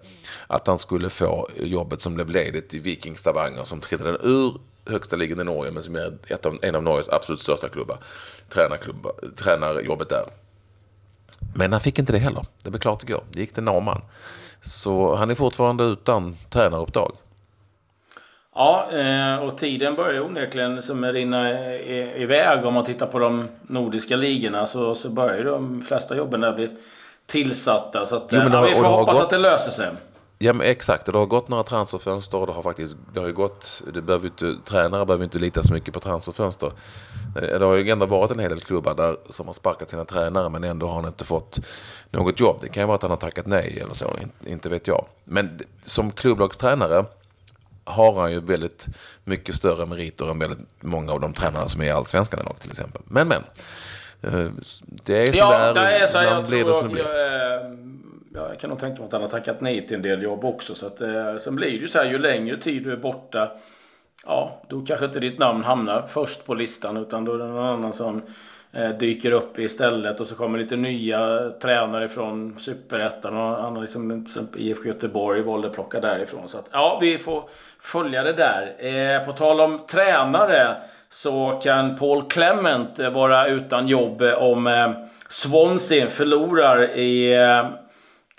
att 0.46 0.66
han 0.66 0.78
skulle 0.78 1.10
få 1.10 1.48
jobbet 1.56 2.02
som 2.02 2.14
blev 2.14 2.30
ledigt 2.30 2.74
i 2.74 2.78
Viking 2.78 3.16
Stavanger 3.16 3.64
som 3.64 3.80
trillade 3.80 4.18
ur 4.22 4.54
högsta 4.86 5.16
ligan 5.16 5.40
i 5.40 5.44
Norge 5.44 5.72
men 5.72 5.82
som 5.82 5.96
är 5.96 6.12
ett 6.28 6.46
av, 6.46 6.56
en 6.62 6.74
av 6.74 6.82
Norges 6.82 7.08
absolut 7.08 7.40
största 7.40 7.68
klubbar. 7.68 7.98
Tränarklubbar, 8.48 9.12
tränarjobbet 9.36 10.08
där. 10.08 10.24
Men 11.54 11.72
han 11.72 11.80
fick 11.80 11.98
inte 11.98 12.12
det 12.12 12.18
heller. 12.18 12.44
Det 12.62 12.70
blev 12.70 12.80
klart 12.80 13.02
igår. 13.02 13.22
Det 13.30 13.40
gick 13.40 13.54
till 13.54 13.62
Norman. 13.62 14.02
Så 14.62 15.14
han 15.14 15.30
är 15.30 15.34
fortfarande 15.34 15.84
utan 15.84 16.36
tränaruppdrag. 16.50 17.12
Ja, 18.54 18.88
eh, 18.92 19.36
och 19.36 19.58
tiden 19.58 19.94
börjar 19.94 20.22
onekligen 20.22 20.82
som 20.82 21.04
rinna 21.04 21.74
iväg. 21.74 22.66
Om 22.66 22.74
man 22.74 22.84
tittar 22.84 23.06
på 23.06 23.18
de 23.18 23.48
nordiska 23.62 24.16
ligorna 24.16 24.66
så, 24.66 24.94
så 24.94 25.08
börjar 25.08 25.44
de 25.44 25.82
flesta 25.82 26.16
jobben 26.16 26.40
där 26.40 26.52
bli 26.52 26.70
tillsatta. 27.26 28.06
Så 28.06 28.16
att, 28.16 28.28
jo, 28.30 28.38
ja, 28.38 28.62
vi 28.62 28.74
får 28.74 28.84
hoppas 28.84 29.14
gått... 29.14 29.24
att 29.24 29.30
det 29.30 29.38
löser 29.38 29.70
sig. 29.70 29.88
Ja 30.38 30.52
men 30.52 30.66
exakt, 30.66 31.08
och 31.08 31.12
det 31.12 31.18
har 31.18 31.26
gått 31.26 31.48
några 31.48 31.62
transferfönster 31.62 32.38
och 32.38 32.46
det 32.46 32.52
har 32.52 32.62
faktiskt, 32.62 32.96
det 33.12 33.20
har 33.20 33.26
ju 33.26 33.32
gått, 33.32 33.82
det 33.94 34.02
behöver 34.02 34.26
inte, 34.26 34.56
tränare 34.64 35.06
behöver 35.06 35.24
inte 35.24 35.38
lita 35.38 35.62
så 35.62 35.72
mycket 35.72 35.94
på 35.94 36.00
transferfönster. 36.00 36.72
Det 37.34 37.64
har 37.64 37.74
ju 37.74 37.90
ändå 37.90 38.06
varit 38.06 38.30
en 38.30 38.38
hel 38.38 38.50
del 38.50 38.60
klubbar 38.60 38.94
där 38.94 39.16
som 39.28 39.46
har 39.46 39.52
sparkat 39.52 39.90
sina 39.90 40.04
tränare 40.04 40.48
men 40.48 40.64
ändå 40.64 40.86
har 40.86 40.94
han 40.94 41.06
inte 41.06 41.24
fått 41.24 41.58
något 42.10 42.40
jobb. 42.40 42.58
Det 42.60 42.68
kan 42.68 42.82
ju 42.82 42.86
vara 42.86 42.94
att 42.94 43.02
han 43.02 43.10
har 43.10 43.18
tackat 43.18 43.46
nej 43.46 43.78
eller 43.82 43.94
så, 43.94 44.10
inte 44.46 44.68
vet 44.68 44.86
jag. 44.86 45.06
Men 45.24 45.60
som 45.84 46.10
klubblagstränare 46.10 47.04
har 47.84 48.20
han 48.20 48.32
ju 48.32 48.40
väldigt 48.40 48.86
mycket 49.24 49.54
större 49.54 49.86
meriter 49.86 50.30
än 50.30 50.38
väldigt 50.38 50.58
många 50.80 51.12
av 51.12 51.20
de 51.20 51.32
tränare 51.32 51.68
som 51.68 51.80
är 51.80 51.86
i 51.86 51.90
Allsvenskan 51.90 52.40
idag 52.40 52.56
till 52.60 52.70
exempel. 52.70 53.02
Men 53.04 53.28
men. 53.28 53.42
Eh, 54.22 54.50
det 55.04 55.28
är 55.28 55.32
sådär, 55.32 55.66
ja, 55.66 55.72
det 55.72 55.98
är 55.98 56.06
så, 56.06 56.18
jag 56.18 56.46
blir 56.46 56.64
det 56.64 56.74
som 56.74 56.88
det 56.88 56.94
blir. 56.94 57.04
Jag, 58.36 58.50
jag 58.50 58.58
kan 58.58 58.70
nog 58.70 58.78
tänka 58.78 58.98
mig 58.98 59.06
att 59.06 59.12
han 59.12 59.22
har 59.22 59.28
tackat 59.28 59.60
nej 59.60 59.86
till 59.86 59.96
en 59.96 60.02
del 60.02 60.22
jobb 60.22 60.44
också. 60.44 60.74
Så 60.74 60.86
att, 60.86 61.00
eh, 61.00 61.36
sen 61.36 61.56
blir 61.56 61.70
det 61.70 61.76
ju 61.76 61.88
så 61.88 61.98
här, 61.98 62.06
ju 62.06 62.18
längre 62.18 62.56
tid 62.56 62.84
du 62.84 62.92
är 62.92 62.96
borta, 62.96 63.50
ja, 64.26 64.62
då 64.68 64.80
kanske 64.80 65.06
inte 65.06 65.20
ditt 65.20 65.38
namn 65.38 65.64
hamnar 65.64 66.06
först 66.06 66.46
på 66.46 66.54
listan, 66.54 66.96
utan 66.96 67.24
då 67.24 67.34
är 67.34 67.38
det 67.38 67.46
någon 67.46 67.66
annan 67.66 67.92
som 67.92 68.22
Eh, 68.76 68.90
dyker 68.90 69.30
upp 69.30 69.58
istället 69.58 70.20
och 70.20 70.26
så 70.26 70.34
kommer 70.34 70.58
lite 70.58 70.76
nya 70.76 71.50
tränare 71.62 72.08
från 72.08 72.58
Superettan 72.58 73.36
och 73.36 73.56
han 73.62 73.74
har 73.74 73.80
liksom 73.80 74.26
IFK 74.56 74.88
Göteborg 74.88 75.42
valde 75.42 75.68
att 75.68 75.74
plocka 75.74 76.00
därifrån. 76.00 76.48
Så 76.48 76.58
att, 76.58 76.68
ja, 76.72 76.98
vi 77.00 77.18
får 77.18 77.44
följa 77.80 78.22
det 78.22 78.32
där. 78.32 78.86
Eh, 78.86 79.26
på 79.26 79.32
tal 79.32 79.60
om 79.60 79.80
tränare 79.86 80.76
så 81.08 81.60
kan 81.62 81.96
Paul 81.96 82.22
Clement 82.22 82.98
vara 82.98 83.46
utan 83.46 83.88
jobb 83.88 84.22
om 84.22 84.66
eh, 84.66 84.90
Swansea 85.28 86.08
förlorar 86.08 86.96
i 86.96 87.34
eh, 87.34 87.66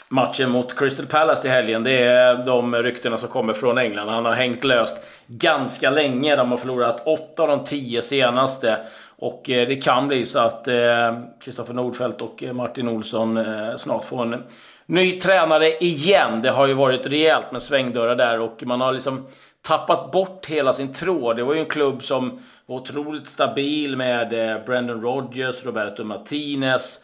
matchen 0.09 0.51
mot 0.51 0.79
Crystal 0.79 1.05
Palace 1.05 1.41
till 1.41 1.51
helgen. 1.51 1.83
Det 1.83 2.03
är 2.03 2.45
de 2.45 2.75
ryktena 2.75 3.17
som 3.17 3.29
kommer 3.29 3.53
från 3.53 3.77
England. 3.77 4.09
Han 4.09 4.25
har 4.25 4.33
hängt 4.33 4.63
löst 4.63 4.97
ganska 5.27 5.89
länge. 5.89 6.35
De 6.35 6.51
har 6.51 6.57
förlorat 6.57 7.01
8 7.05 7.43
av 7.43 7.49
de 7.49 7.63
10 7.63 8.01
senaste. 8.01 8.77
Och 9.19 9.49
eh, 9.49 9.67
det 9.67 9.75
kan 9.75 10.07
bli 10.07 10.25
så 10.25 10.39
att 10.39 10.67
eh, 10.67 11.19
Kristoffer 11.41 11.73
Nordfeldt 11.73 12.21
och 12.21 12.43
eh, 12.43 12.53
Martin 12.53 12.87
Olsson 12.87 13.45
snart 13.77 14.05
får 14.05 14.23
en 14.23 14.43
ny 14.85 15.19
tränare 15.19 15.83
igen. 15.83 16.41
Det 16.41 16.49
har 16.49 16.67
ju 16.67 16.73
varit 16.73 17.07
rejält 17.07 17.51
med 17.51 17.61
svängdörrar 17.61 18.15
där 18.15 18.39
och 18.39 18.63
man 18.65 18.81
har 18.81 18.93
liksom 18.93 19.27
tappat 19.67 20.11
bort 20.11 20.45
hela 20.45 20.73
sin 20.73 20.93
tråd. 20.93 21.35
Det 21.35 21.43
var 21.43 21.53
ju 21.53 21.59
en 21.59 21.65
klubb 21.65 22.03
som 22.03 22.39
var 22.65 22.75
otroligt 22.75 23.27
stabil 23.27 23.97
med 23.97 24.29
Brendan 24.65 25.01
Rodgers, 25.01 25.65
Roberto 25.65 26.03
Martinez. 26.03 26.99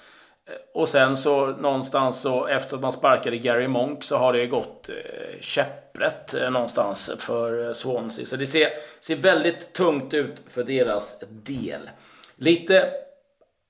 Och 0.74 0.90
sen 0.90 1.18
så 1.18 1.48
någonstans 1.48 2.22
så 2.22 2.48
efter 2.48 2.76
att 2.76 2.82
man 2.82 2.92
sparkade 2.92 3.38
Gary 3.38 3.68
Monk 3.68 4.04
så 4.04 4.18
har 4.18 4.34
det 4.34 4.46
gått 4.48 4.90
eh, 4.90 5.42
käpprätt 5.42 6.34
eh, 6.34 6.50
någonstans 6.50 7.12
för 7.20 7.68
eh, 7.68 7.74
Swansea. 7.74 8.26
Så 8.26 8.36
det 8.36 8.46
ser, 8.46 8.70
ser 9.00 9.16
väldigt 9.16 9.74
tungt 9.74 10.14
ut 10.14 10.42
för 10.50 10.64
deras 10.64 11.24
del. 11.30 11.90
Lite 12.36 12.92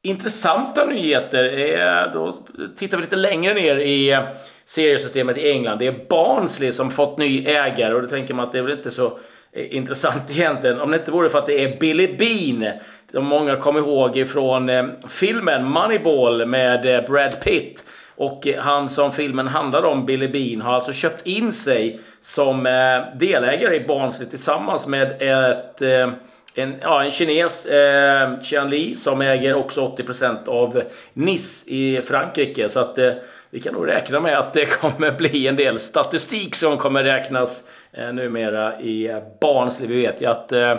intressanta 0.04 0.86
nyheter. 0.86 2.14
Då 2.14 2.44
tittar 2.76 2.98
vi 2.98 3.04
lite 3.04 3.16
längre 3.16 3.54
ner 3.54 3.78
i 3.78 4.12
eh, 4.12 4.24
seriesystemet 4.66 5.38
i 5.38 5.52
England. 5.52 5.80
Det 5.80 5.88
är 5.88 6.06
Barnsley 6.10 6.72
som 6.72 6.92
fått 6.92 7.18
ny 7.18 7.46
ägare 7.48 7.94
och 7.94 8.02
då 8.02 8.08
tänker 8.08 8.34
man 8.34 8.46
att 8.46 8.52
det 8.52 8.58
är 8.58 8.64
väl 8.64 8.78
inte 8.78 8.92
så 8.92 9.20
eh, 9.52 9.76
intressant 9.76 10.32
egentligen. 10.32 10.82
Om 10.82 10.92
det 10.92 10.98
inte 10.98 11.12
vore 11.12 11.30
för 11.30 11.40
att 11.40 11.46
det 11.46 11.64
är 11.64 11.80
Billy 11.80 12.08
Bean 12.08 12.80
som 13.14 13.26
många 13.26 13.56
kommer 13.56 13.80
ihåg 13.80 14.18
ifrån 14.18 14.70
eh, 14.70 14.86
filmen 15.10 15.66
Moneyball 15.66 16.46
med 16.46 16.86
eh, 16.86 17.06
Brad 17.06 17.42
Pitt. 17.42 17.86
Och 18.16 18.48
eh, 18.48 18.62
han 18.62 18.90
som 18.90 19.12
filmen 19.12 19.48
handlar 19.48 19.84
om, 19.84 20.06
Billy 20.06 20.28
Bean, 20.28 20.62
har 20.62 20.74
alltså 20.74 20.94
köpt 20.94 21.28
in 21.28 21.54
sig 21.54 22.00
som 22.22 22.66
eh, 22.66 23.18
delägare 23.20 23.76
i 23.76 23.88
Barnsley 23.88 24.30
tillsammans 24.30 24.88
med 24.88 25.12
ett, 25.12 25.82
eh, 25.82 26.10
en, 26.56 26.76
ja, 26.82 27.04
en 27.04 27.12
kines, 27.12 27.66
eh, 27.66 28.40
Qian 28.44 28.70
Li, 28.70 28.96
som 28.96 29.22
äger 29.22 29.56
också 29.56 29.96
80% 29.98 30.48
av 30.48 30.82
Nice 31.14 31.70
i 31.70 32.02
Frankrike. 32.02 32.70
Så 32.70 32.80
att 32.80 32.98
eh, 32.98 33.12
vi 33.50 33.60
kan 33.60 33.74
nog 33.74 33.88
räkna 33.88 34.20
med 34.20 34.38
att 34.38 34.54
det 34.54 34.66
kommer 34.80 35.12
bli 35.12 35.48
en 35.48 35.56
del 35.56 35.80
statistik 35.80 36.56
som 36.56 36.78
kommer 36.78 37.04
räknas 37.04 37.70
eh, 37.92 38.14
numera 38.14 38.82
i 38.82 39.08
eh, 39.08 39.18
Barnsley. 39.42 39.88
Vi 39.88 40.02
vet 40.02 40.22
ju 40.22 40.26
att 40.26 40.52
Eh, 40.52 40.76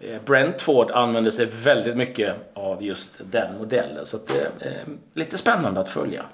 Eh, 0.00 0.22
Brentford 0.24 0.90
använder 0.90 1.30
sig 1.30 1.46
väldigt 1.46 1.96
mycket 1.96 2.34
av 2.54 2.82
just 2.82 3.10
den 3.18 3.58
modellen. 3.58 4.06
Så 4.06 4.18
det 4.26 4.40
är 4.40 4.70
eh, 4.70 4.92
lite 5.14 5.38
spännande 5.38 5.80
att 5.80 5.88
följa. 5.88 6.24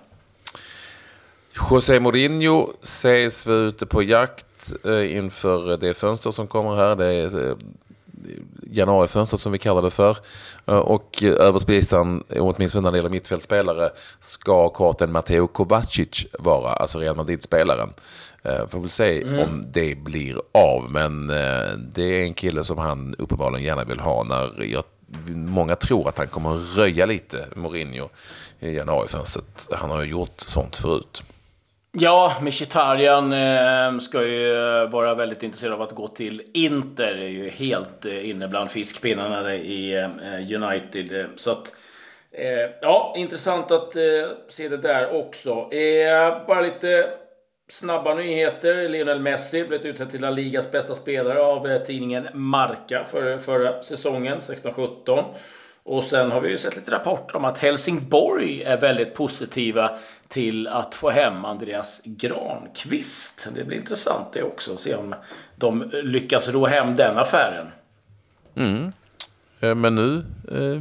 José 1.71 2.01
Mourinho 2.01 2.73
sägs 2.83 3.47
vara 3.47 3.59
ute 3.59 3.87
på 3.87 4.03
jakt 4.03 4.73
eh, 4.85 5.17
inför 5.17 5.77
det 5.77 5.95
fönster 5.95 6.31
som 6.31 6.47
kommer 6.47 6.77
här. 6.77 6.97
Det 6.97 7.07
är 7.07 7.57
januarifönstret 8.63 9.41
som 9.41 9.53
vi 9.53 9.59
kallar 9.59 9.83
det 9.83 9.91
för. 9.91 10.17
Och 10.65 11.23
överst 11.23 11.67
på 11.67 11.73
listan, 11.73 12.25
åtminstone 12.29 12.85
när 12.85 12.93
det 12.93 12.99
gäller 12.99 13.11
mittfältspelare, 13.11 13.91
ska 14.21 14.69
korten 14.69 15.13
Matteo 15.13 15.47
Kovacic 15.47 16.27
vara, 16.39 16.73
alltså 16.73 16.99
Real 16.99 17.17
Madrid-spelaren. 17.17 17.91
Eh, 18.43 18.67
får 18.69 18.81
väl 18.81 18.91
se 18.91 19.23
mm. 19.23 19.39
om 19.39 19.63
det 19.67 19.95
blir 19.95 20.41
av. 20.53 20.91
Men 20.91 21.31
eh, 21.31 21.71
det 21.93 22.03
är 22.03 22.23
en 22.23 22.35
kille 22.35 22.65
som 22.65 22.79
han 22.79 23.15
uppenbarligen 23.19 23.67
gärna 23.67 23.85
vill 23.85 24.01
ha. 24.01 24.25
när 24.25 24.63
jag, 24.65 24.85
Många 25.35 25.77
tror 25.77 26.09
att 26.09 26.19
han 26.19 26.29
kommer 26.29 26.51
röja 26.51 27.07
lite, 27.07 27.47
Mourinho, 27.57 28.09
i 28.61 28.75
januarifönstret. 28.75 29.69
Han 29.71 29.91
har 29.91 30.03
ju 30.03 30.11
gjort 30.11 30.41
sånt 30.41 30.77
förut. 30.77 31.23
Ja, 31.95 32.37
Mkhitaryan 32.43 33.33
eh, 33.33 33.99
ska 33.99 34.27
ju 34.27 34.53
eh, 34.53 34.91
vara 34.91 35.15
väldigt 35.15 35.43
intresserad 35.43 35.73
av 35.73 35.83
att 35.83 35.93
gå 35.93 36.09
till 36.09 36.43
Inter. 36.55 37.15
Det 37.15 37.23
är 37.23 37.29
ju 37.29 37.49
helt 37.49 38.07
eh, 38.07 38.31
inne 38.31 38.49
bland 38.49 38.71
fiskpinnarna 38.71 39.55
i 39.55 39.95
eh, 39.95 40.63
United. 40.63 41.27
Så 41.37 41.51
att, 41.51 41.75
eh, 42.31 42.71
ja, 42.81 43.15
intressant 43.17 43.71
att 43.71 43.97
eh, 43.97 44.03
se 44.49 44.69
det 44.69 44.77
där 44.77 45.15
också. 45.15 45.55
bara 46.47 46.61
lite 46.61 47.11
Snabba 47.69 48.15
nyheter. 48.15 48.89
Lionel 48.89 49.21
Messi 49.21 49.65
blev 49.65 49.87
utsedd 49.87 50.11
till 50.11 50.21
La 50.21 50.31
Ligas 50.31 50.73
bästa 50.73 50.95
spelare 50.95 51.43
av 51.43 51.79
tidningen 51.79 52.29
Marca 52.33 53.05
för, 53.05 53.39
förra 53.39 53.83
säsongen, 53.83 54.39
16-17. 54.39 55.25
Och 55.85 56.05
sen 56.05 56.31
har 56.31 56.41
vi 56.41 56.51
ju 56.51 56.59
sett 56.59 56.77
lite 56.77 56.91
rapporter 56.91 57.37
om 57.37 57.45
att 57.45 57.59
Helsingborg 57.59 58.63
är 58.63 58.81
väldigt 58.81 59.15
positiva 59.15 59.99
till 60.33 60.69
att 60.69 60.95
få 60.95 61.11
hem 61.11 61.45
Andreas 61.45 62.03
Granqvist. 62.05 63.49
Det 63.55 63.65
blir 63.65 63.79
intressant 63.79 64.33
det 64.33 64.43
också, 64.43 64.75
att 64.75 64.81
se 64.81 64.95
om 64.95 65.15
de 65.57 65.91
lyckas 65.93 66.49
ro 66.49 66.67
hem 66.67 66.97
den 66.97 67.19
affären. 67.19 67.67
Mm. 68.55 68.93
Eh, 69.61 69.75
men 69.75 69.95
nu 69.95 70.25
eh, 70.53 70.81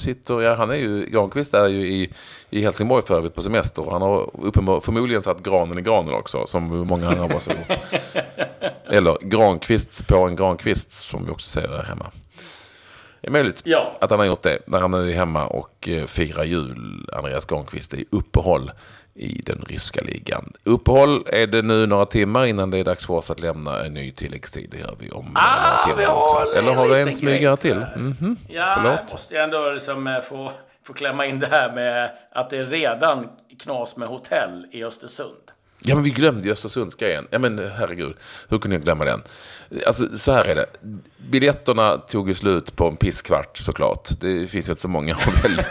sitter, 0.00 0.42
ja, 0.42 0.54
han 0.54 0.70
är 0.70 0.74
ju, 0.74 1.06
Granqvist 1.06 1.54
är 1.54 1.68
ju 1.68 1.88
i, 1.88 2.12
i 2.50 2.62
Helsingborg 2.62 3.06
för 3.06 3.16
övrigt 3.16 3.34
på 3.34 3.42
semester. 3.42 3.86
Han 3.90 4.02
har 4.02 4.30
uppenbar, 4.42 4.80
förmodligen 4.80 5.22
satt 5.22 5.42
granen 5.42 5.78
i 5.78 5.82
granen 5.82 6.14
också, 6.14 6.46
som 6.46 6.86
många 6.86 7.08
andra 7.08 7.24
av 7.24 7.34
oss 7.34 7.48
har 7.48 7.54
gjort. 7.54 7.78
Eller 8.86 9.18
Granqvist 9.20 10.06
på 10.06 10.16
en 10.16 10.36
Granqvist, 10.36 10.92
som 10.92 11.24
vi 11.24 11.30
också 11.30 11.50
säger 11.50 11.68
här 11.68 11.82
hemma. 11.82 12.06
Det 13.24 13.28
är 13.28 13.32
möjligt 13.32 13.62
ja. 13.64 13.92
att 14.00 14.10
han 14.10 14.18
har 14.18 14.26
gjort 14.26 14.42
det 14.42 14.58
när 14.66 14.80
han 14.80 14.94
är 14.94 15.12
hemma 15.12 15.46
och 15.46 15.88
eh, 15.88 16.04
firar 16.04 16.44
jul, 16.44 17.08
Andreas 17.12 17.44
Granqvist, 17.44 17.94
i 17.94 18.04
uppehåll 18.10 18.70
i 19.14 19.42
den 19.46 19.64
ryska 19.68 20.00
ligan. 20.02 20.52
Uppehåll 20.64 21.26
är 21.26 21.46
det 21.46 21.62
nu 21.62 21.86
några 21.86 22.06
timmar 22.06 22.46
innan 22.46 22.70
det 22.70 22.78
är 22.78 22.84
dags 22.84 23.06
för 23.06 23.14
oss 23.14 23.30
att 23.30 23.40
lämna 23.40 23.84
en 23.84 23.94
ny 23.94 24.10
tilläggstid. 24.10 24.68
Det 24.70 24.78
gör 24.78 24.94
vi 24.98 25.10
om 25.10 25.32
ah, 25.34 25.86
några 25.86 25.96
timmar 25.96 26.14
också. 26.14 26.58
Eller 26.58 26.74
har 26.74 26.88
vi 26.88 27.00
en 27.00 27.12
smygare 27.12 27.56
till? 27.56 27.86
Mm 27.96 28.12
-hmm. 28.12 28.36
Ja, 28.48 28.72
Förlåt. 28.74 29.00
jag 29.00 29.10
måste 29.12 29.34
jag 29.34 29.44
ändå 29.44 29.70
liksom 29.70 30.06
eh, 30.06 30.20
få, 30.20 30.52
få 30.82 30.92
klämma 30.92 31.26
in 31.26 31.40
det 31.40 31.46
här 31.46 31.72
med 31.72 32.10
att 32.32 32.50
det 32.50 32.56
är 32.56 32.64
redan 32.64 33.28
knas 33.58 33.96
med 33.96 34.08
hotell 34.08 34.66
i 34.70 34.84
Östersund. 34.84 35.43
Ja, 35.86 35.94
men 35.94 36.04
vi 36.04 36.10
glömde 36.10 36.44
ju 36.44 36.52
Östersundsgrejen. 36.52 37.26
Ja, 37.30 37.38
men 37.38 37.70
herregud, 37.78 38.16
hur 38.48 38.58
kunde 38.58 38.76
jag 38.76 38.82
glömma 38.82 39.04
den? 39.04 39.22
Alltså, 39.86 40.18
så 40.18 40.32
här 40.32 40.44
är 40.44 40.54
det. 40.54 40.66
Biljetterna 41.30 41.98
tog 41.98 42.28
ju 42.28 42.34
slut 42.34 42.76
på 42.76 42.88
en 42.88 42.96
pisskvart 42.96 43.58
såklart. 43.58 44.08
Det 44.20 44.46
finns 44.46 44.68
ju 44.68 44.72
inte 44.72 44.82
så 44.82 44.88
många 44.88 45.14
att 45.14 45.44
välja 45.44 45.62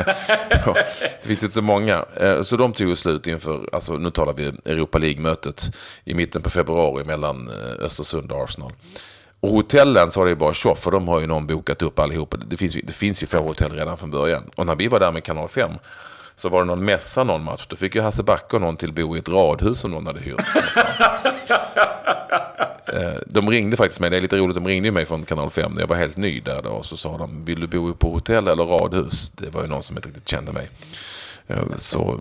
på. 0.66 0.74
Det 1.22 1.28
finns 1.28 1.44
inte 1.44 1.56
så 1.56 1.62
många. 1.62 2.06
Eh, 2.16 2.42
så 2.42 2.58
de 2.58 2.74
tog 2.74 2.90
ju 2.90 2.96
slut 2.96 3.28
inför, 3.28 3.70
alltså 3.72 3.98
nu 3.98 4.12
talar 4.12 4.34
vi 4.34 4.46
Europa 4.66 4.98
League-mötet 4.98 5.76
i 6.04 6.14
mitten 6.14 6.42
på 6.42 6.50
februari 6.50 7.04
mellan 7.04 7.48
eh, 7.48 7.86
Östersund 7.86 8.32
och 8.32 8.44
Arsenal. 8.44 8.72
Och 9.40 9.50
hotellen 9.50 10.12
så 10.12 10.20
var 10.20 10.26
det 10.26 10.32
ju 10.32 10.36
bara 10.36 10.54
tjoff, 10.54 10.80
för 10.80 10.92
de 10.92 11.08
har 11.08 11.20
ju 11.20 11.28
någon 11.28 11.48
bokat 11.48 11.82
upp 11.82 12.00
allihopa. 12.00 12.38
Det 12.38 12.58
finns, 12.58 12.76
ju, 12.76 12.82
det 12.82 12.94
finns 12.94 13.24
ju 13.24 13.28
få 13.28 13.38
hotell 13.38 13.72
redan 13.72 13.98
från 13.98 14.12
början. 14.12 14.44
Och 14.56 14.66
när 14.66 14.76
vi 14.76 14.88
var 14.88 15.00
där 15.00 15.12
med 15.12 15.24
Kanal 15.24 15.48
5 15.48 15.72
så 16.36 16.50
var 16.50 16.60
det 16.60 16.66
någon 16.66 16.86
mässa 16.86 17.24
någon 17.24 17.44
match. 17.44 17.66
Då 17.70 17.76
fick 17.76 17.96
ju 17.96 18.02
Hasse 18.02 18.24
Backe 18.24 18.56
och 18.56 18.62
någon 18.62 18.78
till 18.78 18.94
bo 18.94 19.16
i 19.16 19.20
ett 19.20 19.30
radhus 19.30 19.80
som 19.80 19.92
någon 19.92 20.08
hade 20.08 20.20
hyrt. 20.20 20.42
Eh, 22.86 23.14
De 23.26 23.50
ringde 23.50 23.78
faktiskt 23.78 24.00
mig, 24.00 24.10
det 24.10 24.18
är 24.18 24.22
lite 24.22 24.38
roligt, 24.38 24.56
de 24.56 24.68
ringde 24.68 24.92
mig 24.92 25.06
från 25.06 25.26
Kanal 25.26 25.50
5 25.50 25.72
när 25.74 25.82
jag 25.82 25.88
var 25.88 25.96
helt 25.96 26.18
ny 26.18 26.40
där 26.40 26.62
då. 26.62 26.70
Och 26.70 26.86
så 26.86 26.98
sa 26.98 27.18
de, 27.18 27.46
vill 27.46 27.60
du 27.60 27.68
bo 27.68 27.94
på 27.94 28.12
hotell 28.14 28.48
eller 28.48 28.64
radhus? 28.66 29.30
Det 29.36 29.50
var 29.50 29.62
ju 29.62 29.68
någon 29.68 29.84
som 29.84 29.96
inte 29.96 30.08
riktigt 30.10 30.30
kände 30.30 30.52
mig. 30.52 30.70
Eh, 31.48 31.58
Så 31.76 32.20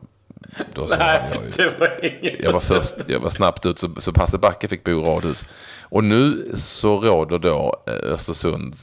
då 0.74 0.86
sa 0.86 0.96
Nej, 0.96 1.30
jag 1.34 1.44
ju... 1.44 1.50
det 1.50 1.78
var 1.80 2.04
inget 2.04 2.40
Jag 2.42 2.52
var 2.52 2.60
först, 2.60 2.94
jag 3.06 3.20
var 3.20 3.30
snabbt 3.30 3.66
ut 3.66 3.78
så, 3.78 3.88
så 3.98 4.12
Hasse 4.16 4.38
Backe 4.38 4.68
fick 4.68 4.84
bo 4.84 4.90
i 4.90 4.94
radhus. 5.04 5.44
Och 5.82 6.04
nu 6.04 6.50
så 6.54 7.00
råder 7.00 7.38
då 7.38 7.82
eh, 7.86 8.12
Östersund 8.12 8.74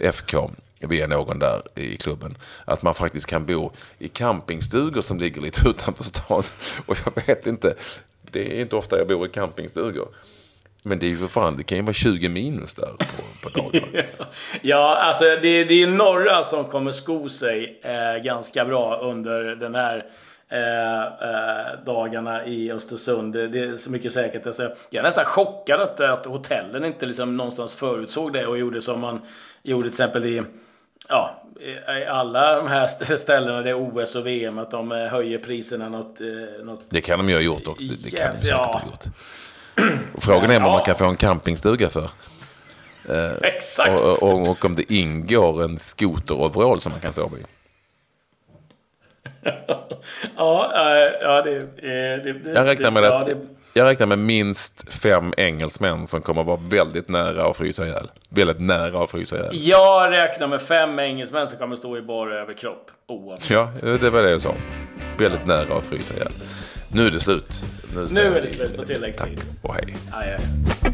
FK 0.00 0.50
via 0.80 1.06
någon 1.06 1.38
där 1.38 1.62
i 1.74 1.96
klubben 1.96 2.36
att 2.64 2.82
man 2.82 2.94
faktiskt 2.94 3.26
kan 3.26 3.46
bo 3.46 3.72
i 3.98 4.08
campingstugor 4.08 5.00
som 5.00 5.18
ligger 5.18 5.42
lite 5.42 5.68
utanför 5.68 6.04
stan. 6.04 6.42
Och 6.86 6.96
jag 7.04 7.26
vet 7.26 7.46
inte, 7.46 7.74
det 8.30 8.58
är 8.58 8.60
inte 8.60 8.76
ofta 8.76 8.98
jag 8.98 9.08
bor 9.08 9.26
i 9.26 9.28
campingstugor. 9.28 10.08
Men 10.82 10.98
det 10.98 11.06
är 11.06 11.10
ju 11.10 11.16
för 11.16 11.26
fan, 11.26 11.56
det 11.56 11.62
kan 11.62 11.78
ju 11.78 11.84
vara 11.84 11.92
20 11.92 12.28
minus 12.28 12.74
där 12.74 12.92
på, 12.98 13.48
på 13.48 13.58
dagarna. 13.58 13.86
Ja, 14.62 14.96
alltså 14.96 15.24
det, 15.24 15.64
det 15.64 15.82
är 15.82 15.86
några 15.86 16.44
som 16.44 16.64
kommer 16.64 16.92
sko 16.92 17.28
sig 17.28 17.80
eh, 17.82 18.22
ganska 18.22 18.64
bra 18.64 19.00
under 19.00 19.42
den 19.56 19.74
här 19.74 20.06
eh, 20.48 21.02
eh, 21.02 21.84
dagarna 21.86 22.46
i 22.46 22.72
Östersund. 22.72 23.32
Det, 23.32 23.48
det 23.48 23.58
är 23.58 23.76
så 23.76 23.90
mycket 23.90 24.12
säkert. 24.12 24.46
Alltså, 24.46 24.62
jag 24.90 25.00
är 25.00 25.02
nästan 25.02 25.24
chockad 25.24 25.80
att, 25.80 26.00
att 26.00 26.26
hotellen 26.26 26.84
inte 26.84 27.06
liksom 27.06 27.36
någonstans 27.36 27.76
förutsåg 27.76 28.32
det 28.32 28.46
och 28.46 28.58
gjorde 28.58 28.82
som 28.82 29.00
man 29.00 29.20
gjorde 29.62 29.82
till 29.82 29.92
exempel 29.92 30.26
i 30.26 30.42
Ja, 31.08 31.42
alla 32.08 32.56
de 32.56 32.66
här 32.68 32.84
st- 32.84 33.18
ställena 33.18 33.62
det 33.62 33.70
är 33.70 33.74
OS 33.74 34.14
och 34.14 34.26
VM 34.26 34.58
att 34.58 34.70
de 34.70 34.92
eh, 34.92 34.98
höjer 35.06 35.38
priserna 35.38 35.88
något, 35.88 36.20
eh, 36.20 36.64
något 36.64 36.80
Det 36.88 37.00
kan 37.00 37.18
de 37.18 37.28
ju 37.28 37.34
ha 37.34 37.42
gjort 37.42 37.68
och 37.68 37.76
det, 37.78 38.02
det 38.04 38.10
kan 38.10 38.30
de 38.32 38.36
säkert 38.36 38.50
ja. 38.50 38.80
ha 38.82 38.90
gjort. 38.90 39.04
Och 40.14 40.22
frågan 40.22 40.50
är 40.50 40.60
vad 40.60 40.68
Ja. 40.68 40.72
man 40.72 40.84
kan 40.84 40.94
få 40.96 41.04
en 41.04 41.16
campingstuga 41.16 41.88
för. 41.88 42.10
Exakt! 43.42 44.00
Och, 44.00 44.22
och, 44.22 44.48
och 44.48 44.64
om 44.64 44.76
det 44.76 44.92
ingår 44.92 45.64
en 45.64 45.78
skoteroverall 45.78 46.80
som 46.80 46.92
man 46.92 47.00
kan 47.00 47.12
sova 47.12 47.36
i. 47.36 47.42
Ja, 50.36 50.72
eh, 50.74 51.12
ja 51.22 51.42
det, 51.42 51.56
eh, 51.56 52.24
det, 52.24 52.32
det 52.32 52.52
Jag 52.54 52.66
räknar 52.66 52.90
med 52.90 53.02
det, 53.02 53.16
att 53.16 53.28
jag 53.78 53.86
räknar 53.86 54.06
med 54.06 54.18
minst 54.18 54.92
fem 54.92 55.34
engelsmän 55.36 56.06
som 56.06 56.20
kommer 56.20 56.44
vara 56.44 56.60
väldigt 56.68 57.08
nära 57.08 57.50
att 57.50 57.56
frysa 57.56 57.86
ihjäl. 57.86 58.10
Väldigt 58.28 58.60
nära 58.60 59.04
att 59.04 59.10
frysa 59.10 59.36
ihjäl. 59.36 59.68
Jag 59.68 60.12
räknar 60.12 60.48
med 60.48 60.62
fem 60.62 60.98
engelsmän 60.98 61.48
som 61.48 61.58
kommer 61.58 61.76
stå 61.76 61.96
i 61.98 62.02
bara 62.02 62.40
överkropp. 62.40 62.90
Oavsett. 63.06 63.50
Ja, 63.50 63.70
det 63.82 64.10
var 64.10 64.22
det 64.22 64.30
jag 64.30 64.42
sa. 64.42 64.54
Väldigt 65.18 65.46
nära 65.46 65.74
att 65.74 65.84
frysa 65.84 66.14
ihjäl. 66.14 66.32
Nu 66.92 67.06
är 67.06 67.10
det 67.10 67.20
slut. 67.20 67.64
Nu 67.94 68.08
säger 68.08 68.30
är 68.30 68.42
det 68.42 68.50
slut 68.50 68.76
på 68.76 68.84
tilläggstid. 68.84 69.38
Tack 69.38 69.46
och 69.62 69.74
hej. 69.74 69.96
Aj, 70.12 70.34
aj. 70.34 70.87